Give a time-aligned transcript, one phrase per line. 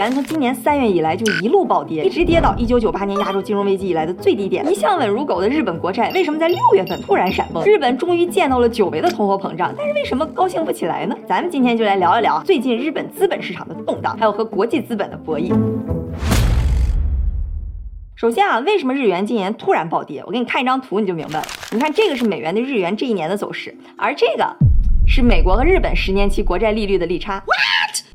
[0.00, 4.66] 元从今年三月以来就一路暴跌，一直跌到一九九八年亚洲金融危机以来的最低点。
[4.66, 7.62] 一向稳如狗的日本国债，为什么在六月份突然闪崩？
[7.66, 11.14] 日本终于见到了久违的通货膨胀，但是为什么高兴不起来呢？
[11.28, 15.52] 咱们今天就来聊一聊最近日本资本市场的动荡，还有和国际资本的博弈。
[18.16, 20.22] 首先啊，为什么日元今年突然暴跌？
[20.24, 21.46] 我给你看一张图，你就明白了。
[21.72, 24.56] 你看这个是美元对日元这一年的走势，而这个
[25.06, 27.42] 是美国和日本十年期国债利率的利差。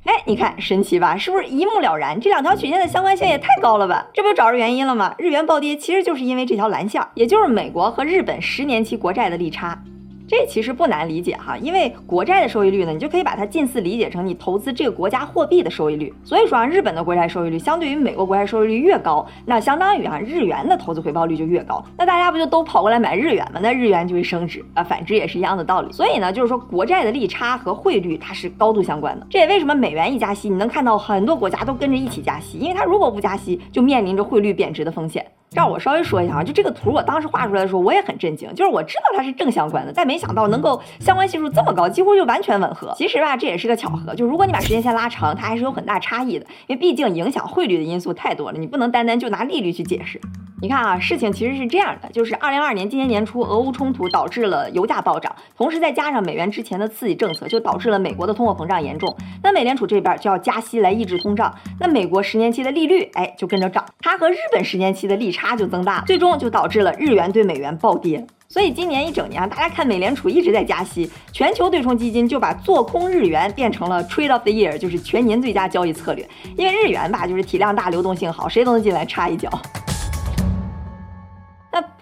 [0.05, 1.17] 哎，你看神奇吧？
[1.17, 2.20] 是不是一目了然？
[2.20, 4.05] 这两条曲线的相关性也太高了吧？
[4.13, 5.16] 这不就找着原因了吗？
[5.17, 9.83] 日元暴跌其实就是因为这条蓝线，也就是美国和日本十年期国债的利差。
[10.27, 16.11] 这其实不难理解哈，因为国债的收益率呢，你就可以把它近似理解成你投资这个国家货币的收益率。
[16.23, 21.83] 所以说啊，日本的国债收益率相对于美国国债收益率越高，那相当于啊日元的投资回报率就越高。
[21.97, 23.59] 那大家不就都跑过来买日元吗？
[23.61, 25.91] 那日元就会升值啊，反之也是一样的道理。
[25.91, 29.27] 所以呢，就是说国债的利差和汇率它是高度相关的。
[29.30, 35.23] 这也为什么美元一加息，你能看到很多国家都跟着一起加息，因为它如果不加息，就面临着汇率贬值的风险。
[35.56, 38.53] 让我稍微说一下啊，就这个图，我当时画出来的时候，我也很震惊。
[38.53, 42.94] 就是我知道它是正相关的，但没想到能够相关系数这么高，几乎就完全吻合。
[42.97, 44.14] 其实吧，这也是个巧合。
[44.14, 50.20] 就如果你把时间线拉长，它还是有很大差异的，因为毕竟影响汇率的因素太多了，你不能单单就拿利率去解释。
[50.61, 59.14] 你看啊，事情其实是这样的，就是二零二二年今年年初，俄乌冲突导致了油价暴涨，同时再加上美元之前的刺激政策，就导致了美国的通货膨胀严重。
[59.44, 68.25] 那美联储这边就要加息来抑制通胀，那美国十年期的利率哎就跟着涨，它和日本十年期的利差就增大，最终就导致了日元对美元暴跌。
[68.47, 76.25] 所以今年一整年啊，大家看美联储一直在加息，全球对冲基金就把做空日元变成了 trade of the year，就是全年最佳交易策略。
[76.56, 79.50] 因为日元吧，就是体量大、流动性好，谁都能进来插一脚。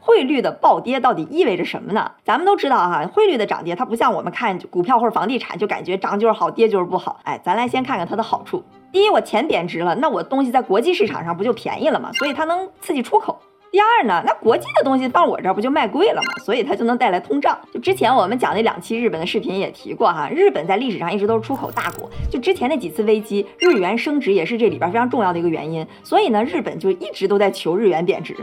[0.06, 2.12] 汇率的暴跌到底意味着什么呢？
[2.26, 7.22] 咱们都知道哈，汇率的涨跌它不像我们看股票或者房地产，就感觉涨就是好，跌就是不好。
[7.24, 8.62] 哎，咱来先看看它的好处。
[8.92, 12.12] 第一，我钱贬值了，那我东西在国际市场上不就便宜了吗？
[12.20, 13.40] 所以它能刺激出口。
[13.72, 16.44] 第二呢，那国际的东西放我这儿不就卖贵了吗？
[16.44, 17.58] 所以它就能带来通胀。
[17.74, 25.88] 就之前我们讲那两期日本的视频也提过哈，日本在历史上一直都是出口大国，就之前那几次危机，日元升值也是这里边非常重要的一个原因。
[26.04, 28.36] 所以呢，日本就一直都在求日元贬值。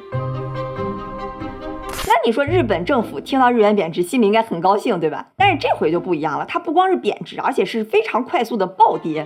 [2.13, 5.29] 那你说日本政府听到日元贬值，心里应该很高兴，对吧？
[5.37, 9.25] 但是这回就不一样了，它不光是贬值，而且是非常快速的暴跌。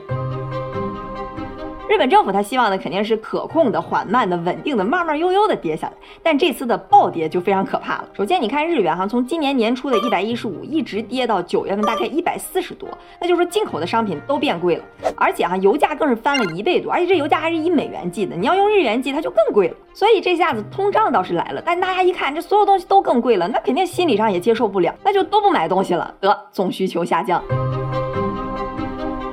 [1.86, 8.08] 日本政府他希望的肯定是可控的、缓慢的、稳定的、慢慢悠悠的跌下来，但这次的暴跌就非常可怕了。
[8.14, 12.88] 首先，你看日元哈，从今年年初的一百一十五一直跌到九月份大概一百四十多，
[13.20, 14.84] 那就是说进口的商品都变贵了，
[15.16, 19.76] 而且哈油价更是翻了一倍多，而且这油价还是以美元计的，你要用日元计它就更贵了。
[19.92, 27.42] 所以这下子通胀倒是来了，但大家一看这所有东西都更贵了，那肯定心理上也接受不了，那就都不买东西了，得总需求下降。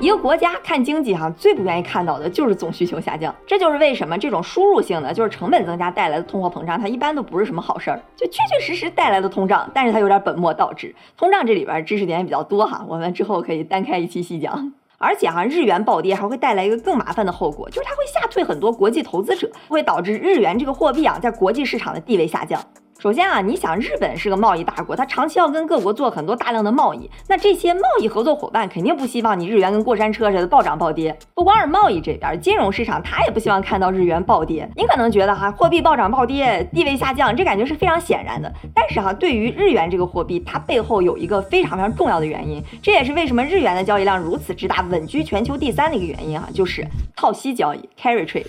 [0.01, 3.33] 一个国家看经济哈，最不愿意看到的就是总需求下降。
[3.45, 8.01] 这就是为什么这种输入性的，就是成本增加带来的通货膨胀，它一般都不是什么好事儿。
[8.15, 10.95] 就确确实实带来的通胀，但是它有点本末倒置。
[11.15, 14.73] 通胀这里边知识点也比较多哈，我们之后可以单开一期细讲。
[14.97, 22.59] 而且哈，日元暴跌还会带来一个更麻烦的后果，就是它会吓退很多国际投资者，会导致日元这个货币啊在国际市场的地位下降。
[23.01, 31.17] 首先啊，你想日本是个贸易大国，它长期要跟各国做很多大量的贸易，那这些贸易合作伙伴肯定不希望你日元跟过山车似的暴涨暴跌。
[31.33, 34.69] 不光是贸易这边，金融市场它也不希望看到日元暴跌。
[34.75, 38.53] 你可能觉得哈，货币暴涨暴跌，地位下降，这感觉是非常显然的。
[38.71, 46.85] 但是哈，对于日元这个货币，它背后有一个非常非常重要的原因，这也是为什么日元的交易量如此之大，稳居全球第三的一个原因哈，就是
[47.15, 48.45] 套息交易 （carry trade）。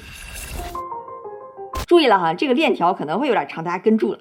[1.87, 4.19] 注意了哈，这个链条可能会有点长，大家跟住了。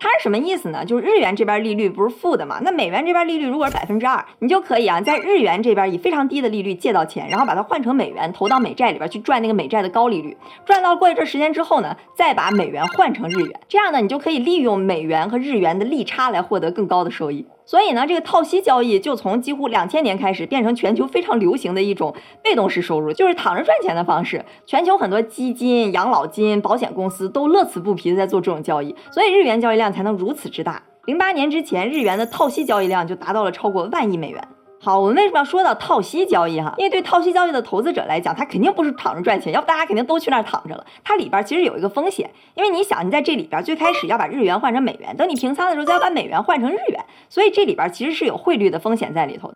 [0.00, 0.84] 它是什么意思呢？
[0.84, 2.60] 就是日元这边利率不是负的嘛？
[2.62, 17.44] 那美元这边利率如果是百分之二，你就可以啊，在日元这边以非常低的利率借到钱，然后把它换成美元投到美债里边去赚那个美债的高利率，赚到过一阵时间之后呢，再把美元换成日元，这样呢，你就可以利用美元和日元的利差来获得更高的收益。
[17.68, 24.42] 所以呢，这个套息交易就从几乎两千年开始变成全球非常流行的一种被动式收入，就是躺着赚钱的方式。
[24.64, 30.82] 全球很多基金、养老金、保险公司都乐此不疲的在做这种交易，所以日元交易量才能如此之大。
[31.04, 34.42] 零八年之前，日元的套息交易量就达到了超过万亿美元。
[34.88, 36.72] 好，我们为什么要说到套息交易哈？
[36.78, 40.86] 因为对套息交易的投资者来讲，他肯定不是躺着赚钱，要不大家肯定都去那儿躺着了。
[41.04, 49.52] 它里边其实有一个风险，因为你想，你在这里边最开始要把日元换成美元，等你平仓的时候再要把美元换成日元，所以这里边其实是有汇率的风险在里头。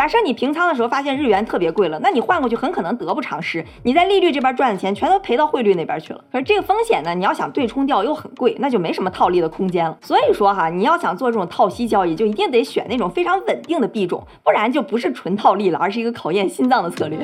[0.00, 6.24] 假设你平仓的时候发现日元特别贵了，那你换过去很可能得不偿失，你在利率这边赚的钱全都赔到汇率那边去了。
[6.32, 9.98] 可是这个风险呢，你要想对冲掉又很贵，那就没什么套利的空间了。
[10.00, 17.18] 所以说哈，你要想做这种套息交易，就一定得选那种非常稳定的币种，不然就不是纯套利了，而是一个考验心脏的策略。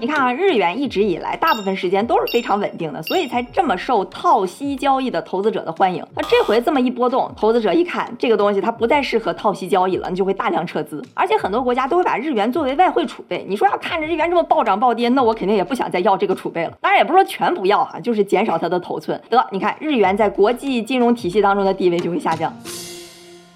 [0.00, 6.06] 你看啊，日元一直以来大部分时间都是非常稳定的，所以才这么受套息交易的投资者的欢迎。
[6.14, 11.04] 那这回这么一波动，投资者一看这个东西它不再适合套息交易了，你就会大量撤资。
[11.14, 13.44] 而且很多国家都会把日元作为外汇储备。
[13.48, 16.72] 你说要看着日元这么暴涨暴跌，那我肯定也不想再要这个储备了。
[16.80, 19.20] 当然也不是说全不要哈，就是减少它的头寸。
[19.28, 22.52] 得，你看日元在国际金融体系当中的地位就会下降。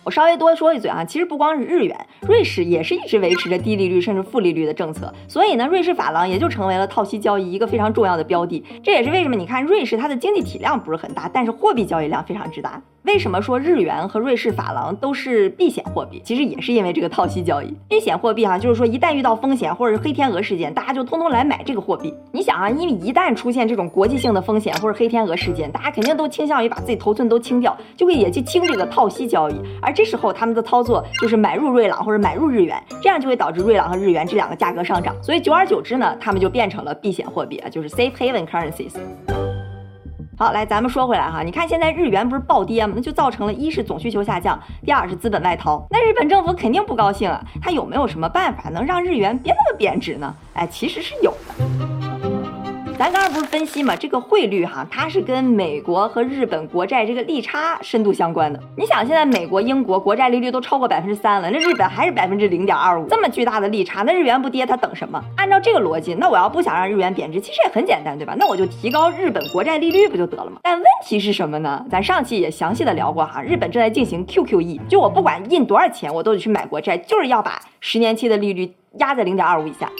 [0.05, 8.65] 我稍微多说一嘴啊，其实不光是日元，瑞士也是一直维持着低利率甚至负利率的政策，所以呢，瑞士法郎也就成为了套息交易一个非常重要的标的。
[8.83, 12.83] 这也是为什么你看瑞士它的经济体量不是很大，但是货币交易量非常之大。
[13.05, 16.23] 为什么说日元和瑞士法郎都是避险货币？
[16.25, 17.77] 其实也是因为这个套息交易。
[17.89, 22.15] 避险货币哈，就是说一旦遇到风险或者是黑天鹅事件，大家就通通来买这个货币。
[22.31, 29.55] 你想啊，因为一旦出现这种国际性的风险或者黑天鹅事件，大家肯定都倾向于把自己头寸都清掉，就会也去清这个套息交易。
[29.81, 35.13] 而这时候他们的操作就是买入瑞郎或者买入日元，这样就会导致瑞郎和日元这两个价格上涨。
[35.21, 38.93] 所以久而久之呢，他们就变成了避险货币啊，就是 safe haven currencies。
[40.43, 42.95] 好，来，咱们说回来哈，你看现在日元不是暴跌吗？
[42.97, 45.87] 那就造成了一是总需求下降，第二是资本外逃。
[45.89, 50.35] 那日本政府肯定不高兴啊，他有没有什么办法能让日元别那么贬值呢？
[50.55, 51.92] 哎，其实是有的。
[53.03, 58.61] 咱刚才不是分析嘛，这个汇率哈，它是跟美国和日本国债这个利差深度相关的。
[58.77, 65.21] 你想，现在美国、英国国债利率都超过百分之三了，那日本还是百分之零点二五，这么巨大的利差，那日元不跌，它等什么？
[65.37, 68.37] 按照这个逻辑，那我要不想让日元贬值，其实也很简单，对吧？
[68.39, 70.59] 那我就提高日本国债利率不就得了吗？
[70.63, 71.85] 但问题是什么呢？
[71.91, 79.91] 咱上期也详细的聊过哈，日本正在进行 QQE，就我不管印多少钱，我都得去买国债，就是要把十年期的利率压在零点二五以下。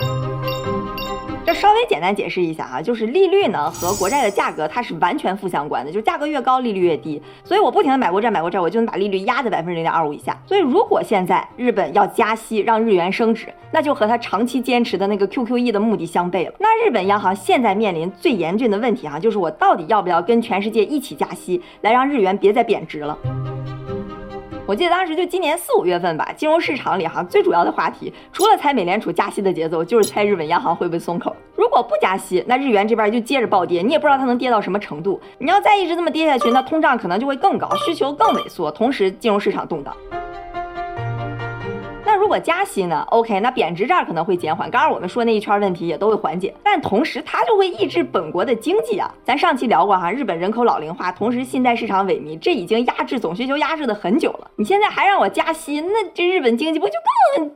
[1.45, 7.21] 这稍微简单解释一下啊，就是利率呢和国债的价格它是完全负相关的，就是价格越高，利率越低。
[7.43, 10.41] 所以我不停的买国债，买国债，我就能把利率压在百分之零点二五以下。
[10.47, 16.55] 所以如果现在日本要加息，让日元升值，那就和他长期坚持的那个 QQE 的目的相悖了。
[16.61, 23.19] 那日本央行现在面临最严峻的问题啊，就是我到底要不要跟全世界一起加息，来让日元别再贬值了。
[24.65, 31.35] 我记得当时就今年四五月份吧，金融市场里哈最主要的话题，除了猜美联储加息的节奏，就是猜日本央行会不会松口。
[31.57, 35.21] 如果不加息，那日元这边就接着暴跌，你也不知道它能跌到什么程度。
[35.39, 39.95] 你要再一直这么跌下去，那通胀可能就会更高，需求更萎缩，同时金融市场动荡。
[42.23, 44.71] 如果加息呢？OK，那贬值这儿可能会减缓。
[44.71, 49.13] 刚刚我们说那一圈问题也都会缓解，但同时它就会抑制本国的经济啊。
[49.25, 54.49] 咱上期聊过哈，日本人口老龄化，同时信贷市场萎靡，这已经压制总需求压制的很久了。
[54.55, 56.93] 你现在还让我加息，那这日本经济不就
[57.37, 57.51] 更？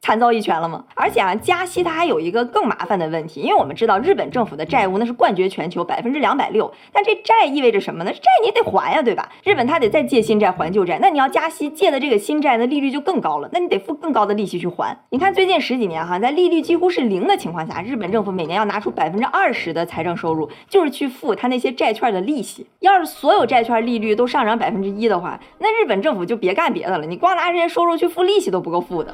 [0.00, 0.84] 惨遭一拳了吗？
[0.94, 6.72] 而且啊，加息它还有一个更麻烦的问题，因为我们知道日本政府的债务那是冠绝全球，百分之两百六。
[6.92, 8.12] 但这债意味着什么呢？
[8.12, 9.28] 债你得还呀，对吧？
[9.44, 14.98] 日本它得再借新债还旧债，那你要加息，借的这个新债的利率就更高了，那你得付更高的利息去还。
[15.10, 22.66] 你看最近十几年哈，在利率几乎是零的情况下，日本政府每年要拿出百分之二十的财政收入，就是去付他那些债券的利息。
[22.80, 29.12] 要是所有债券利率都上涨百分之一的话，那日本政府就别干别的了，你光拿这些收入去付利息都不够付的。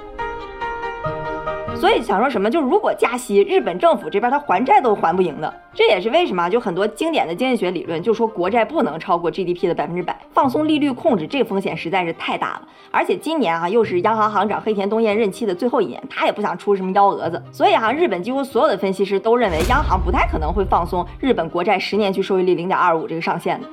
[1.85, 5.55] 所以想说什么，就是如果加息，日本政府这边他还债都还不赢的。
[5.75, 12.63] 这也是为什么就很多经典的经济学理论就说国债不能超过 GDP 的百分之百，放松利率控制这个风险实在是太大了。
[12.91, 17.43] 而且今年啊又是央行行长黑田东彦任期的最后一年，他也不想出什么幺蛾子。
[17.53, 23.69] 所以哈，日本几乎所有的分析师都认为央行不太可能会放松日本国债十年期收益率零点二五这个上限的。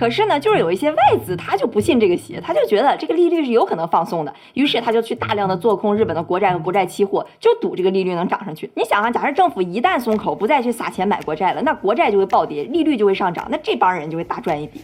[0.00, 8.70] 可是呢，就是有一些外资，他就不信这个邪，他就觉得这个利率是有可能放松的，于是他就去大量的做空日本的国债和国债期货，就赌这个利率能涨上去。
[8.74, 14.80] 你想啊，假设政府一旦松口，不再去撒钱买国债了，那国债就会暴跌，利率就会上涨，那这帮人就会大赚一笔。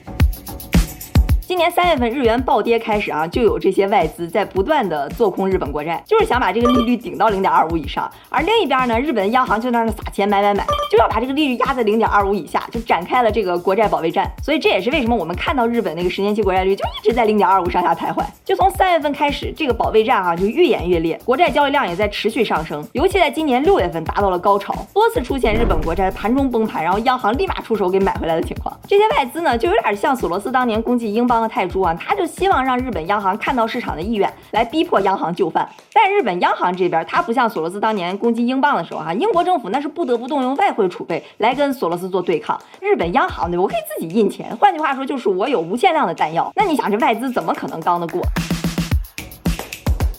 [1.49, 8.11] 今年三月份日元暴跌开始啊，就有这些外资在不断的做空日本国债，就是想把这个利率顶到零点二五以上。
[8.29, 14.29] 而另一边呢，日本央行就在那撒钱买买买，就要把这个利率压在零点二五以下，就展开了这个国债保卫战。
[14.43, 18.25] 所以这也是为什么我们看到日本那个十年期国债率就一直在零点二五上下徘徊。
[18.45, 28.77] 就从三月份开始，这个保卫战啊就愈演愈烈，国债交易量也在持续上升，尤其在今年六月份达到了高潮，多次出现日本国债盘中崩盘，然后央行立马出手给买回来的情况。
[28.89, 31.36] 这些外资呢，就有点像索罗斯当年攻击英镑。
[31.41, 35.69] 的泰铢啊，他就希望让日本央行看到市场的意愿，来逼迫央行就范。
[35.93, 42.59] 但日本央行这边，他不像索罗斯当年攻击英镑的时候哈，英国政府那是不得不动用外汇储备来跟索罗斯做对抗。
[42.81, 46.53] 日本央行呢，我可以自己印钱，换句话说就是我有无限量的弹药。
[46.55, 48.23] 那你想这外资怎么可能刚得过？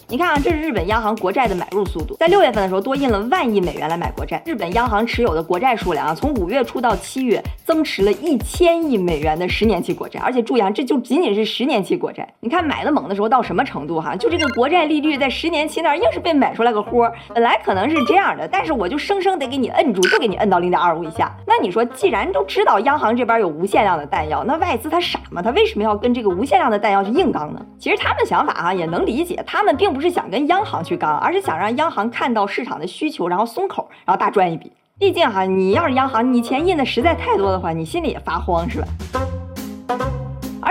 [0.09, 4.41] 你看啊，这是日本央行国债的买入速度，在六月份的时候多印了万亿美元来买国债。
[4.45, 12.25] 日本央行持有的国债数量啊，从五月初到七月增持了一千亿美元的十年期国债，而且注意啊，这就仅仅是十年期国债。
[12.39, 14.15] 你看买的猛的时候到什么程度哈？
[14.15, 21.35] 就这个国债利率在十年期那儿硬是被买出来个豁，本来可能是这样的，但是我就生生得给你摁住，就给你摁到零点二五以下。
[21.45, 25.41] 那你说，既然都知道央行这边有无限量的弹药，那外资他傻吗？
[25.41, 27.59] 他为什么要跟这个无限量的弹药去硬刚呢？
[27.77, 34.71] 其实他们想法哈也能理解，他们并不不是想跟央行去刚，而是想让央行看到市场的需求，然后松口，然后大赚一笔。
[34.99, 38.87] 毕竟哈，你要是央行，你钱印的实在太多的话，你心里也发慌是吧？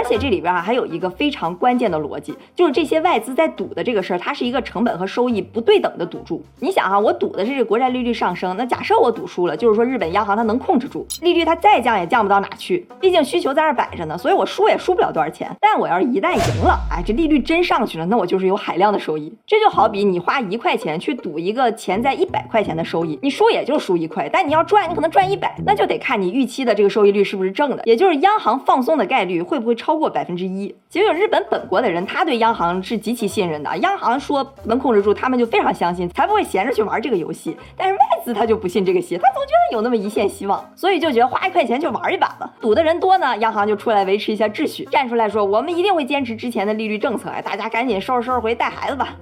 [0.06, 6.40] 而且这里边啊还有一个非常关键的逻辑，就是这些外资在赌的这个事儿，它是一个成本和收益不对等的赌注。
[6.60, 15.50] 你想哈，我赌的是这国债利率上升，那假设我赌输了，就是说日本央行它能控制住 利率，它再降也降不到哪去，毕竟需求在那摆着呢，所以我输也输不了多少钱。
[15.60, 19.34] 但我要是一旦赢了，哎，这利率真上去了，那我就是有海量的收益。
[19.44, 30.74] 这就好比你花一块钱去赌一个钱在一百块钱的收益，你输也就输一块，但你要赚，你可能赚一百，那就得看你预期的这个收益率是不是正的，也就是央行放松的概率会不会超超过百分之一。
[30.90, 33.74] 其实日本本国的人，他对央行是极其信任的。
[33.78, 37.56] 央行说能控制住，他们就非常相信，才不会闲着去玩这个游戏。
[37.78, 42.52] 但是外资他就不信这个邪，他总觉得有那么一线希望，所以就觉得花一块钱就玩一把吧。
[42.60, 49.16] 赌的人多呢，央行就出来维持一下秩序，站出来说我们一定会坚持之前的利率政策，哎，大家赶紧收拾收拾回带孩子吧。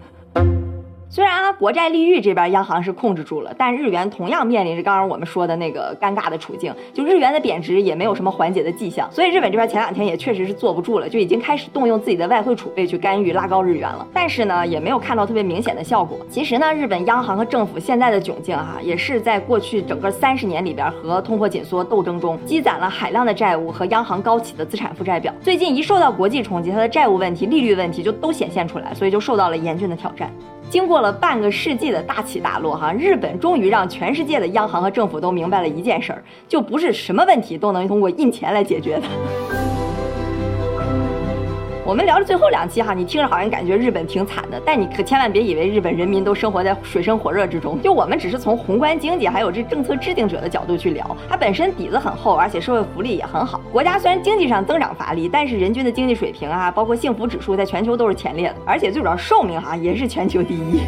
[1.15, 9.09] 虽然啊，国债利率这边央行是控制住了，但日元同样面临着刚刚我们说的那个尴尬的处境，就日元的贬值也没有什么缓解的迹象。
[9.13, 14.05] 所以日本这边前两天也确实是坐不住了，就已经开始动用自己的外汇储备去干预拉高日元了。
[14.13, 16.19] 但是呢，也没有看到特别明显的效果。
[16.29, 25.33] 其实呢，日本央行和政府现在的窘境哈，也是在过去整个三十年里边和通货紧缩斗争中积攒了海量的债务和央行高企的资产负债表。
[25.41, 30.29] 最近一受到国际冲击，它的债务问题、利率问题就都显现出来，所以就受到了严峻的挑战。
[30.75, 39.54] 经过了半个世纪的大起大落，哈，日本终于让全世界的央行和政府都明白了一件事儿，就不是什么问题都能通过印钱来解决的。
[41.87, 47.79] 我们聊了最后两期哈，你听着好像感觉日本挺惨的，但你可千万别以为日本人民都生活在水深火热之中。
[47.83, 53.61] 就我们只是从宏观经济还有这政策制定者的角度去聊，它本身底子很厚，而且社会福利也很好。
[53.71, 60.81] 国家虽然经济上增长乏力，但是人均的经济水平啊，包括幸福指数，在全球都是前列的，而且最主要寿命哈也是全球第一。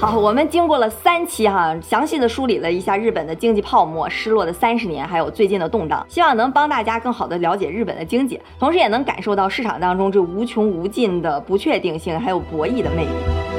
[0.00, 13.49] 好，我们经过了三期哈，详细的梳理了一下日本的经济泡沫、失落的三十年，还有最近的动荡，希望能帮大家更好的了解日本的经济，同时也能感受到市场当中这无穷无尽的不确定性，还有博弈的魅力。